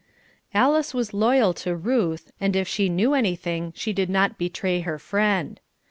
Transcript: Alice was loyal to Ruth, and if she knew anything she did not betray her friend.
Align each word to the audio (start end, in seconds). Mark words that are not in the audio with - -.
Alice 0.55 0.95
was 0.95 1.13
loyal 1.13 1.53
to 1.53 1.75
Ruth, 1.75 2.31
and 2.41 2.55
if 2.55 2.67
she 2.67 2.89
knew 2.89 3.13
anything 3.13 3.71
she 3.75 3.93
did 3.93 4.09
not 4.09 4.35
betray 4.35 4.79
her 4.79 4.97
friend. 4.97 5.59